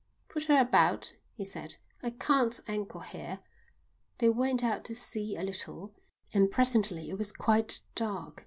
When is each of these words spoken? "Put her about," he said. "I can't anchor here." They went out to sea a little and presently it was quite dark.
"Put 0.29 0.45
her 0.45 0.57
about," 0.57 1.17
he 1.35 1.45
said. 1.45 1.75
"I 2.01 2.09
can't 2.09 2.59
anchor 2.67 3.01
here." 3.01 3.37
They 4.17 4.29
went 4.29 4.63
out 4.63 4.83
to 4.85 4.95
sea 4.95 5.37
a 5.37 5.43
little 5.43 5.93
and 6.33 6.49
presently 6.49 7.11
it 7.11 7.19
was 7.19 7.31
quite 7.31 7.81
dark. 7.93 8.39